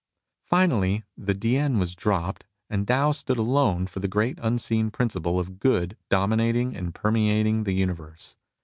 Finally 0.47 1.03
the" 1.15 1.35
T'ien" 1.35 1.77
was 1.79 1.93
dropped, 1.93 2.47
and 2.71 2.87
Tao 2.87 3.09
then 3.09 3.13
stood 3.13 3.37
alone 3.37 3.85
for 3.85 3.99
the 3.99 4.07
great 4.07 4.39
unseen 4.41 4.89
prin 4.89 5.09
ciple 5.09 5.39
of 5.39 5.59
Good 5.59 5.95
dominating 6.09 6.75
and 6.75 6.91
permeating 6.95 7.65
the 7.65 7.73
Universe. 7.73 8.35